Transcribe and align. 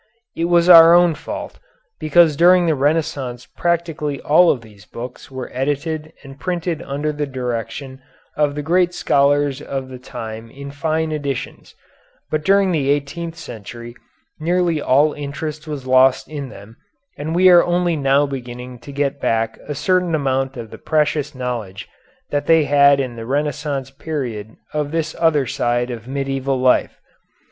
It 0.35 0.45
was 0.45 0.67
our 0.67 0.95
own 0.95 1.13
fault, 1.13 1.59
because 1.99 2.35
during 2.35 2.65
the 2.65 2.73
Renaissance 2.73 3.45
practically 3.45 4.19
all 4.21 4.49
of 4.49 4.61
these 4.61 4.83
books 4.83 5.29
were 5.29 5.51
edited 5.53 6.11
and 6.23 6.39
printed 6.39 6.81
under 6.81 7.11
the 7.11 7.27
direction 7.27 8.01
of 8.35 8.55
the 8.55 8.63
great 8.63 8.95
scholars 8.95 9.61
of 9.61 9.89
the 9.89 9.99
time 9.99 10.49
in 10.49 10.71
fine 10.71 11.11
editions, 11.11 11.75
but 12.31 12.43
during 12.43 12.71
the 12.71 12.89
eighteenth 12.89 13.35
century 13.35 13.95
nearly 14.39 14.81
all 14.81 15.13
interest 15.13 15.67
was 15.67 15.85
lost 15.85 16.27
in 16.27 16.49
them, 16.49 16.77
and 17.15 17.35
we 17.35 17.49
are 17.49 17.63
only 17.63 17.95
now 17.95 18.25
beginning 18.25 18.79
to 18.79 18.91
get 18.91 19.21
back 19.21 19.59
a 19.67 19.75
certain 19.75 20.15
amount 20.15 20.57
of 20.57 20.71
the 20.71 20.79
precious 20.79 21.35
knowledge 21.35 21.87
that 22.31 22.47
they 22.47 22.63
had 22.63 22.99
in 22.99 23.17
the 23.17 23.27
Renaissance 23.27 23.91
period 23.91 24.55
of 24.73 24.89
this 24.89 25.15
other 25.19 25.45
side 25.45 25.91
of 25.91 26.07
medieval 26.07 26.59
life. 26.59 26.99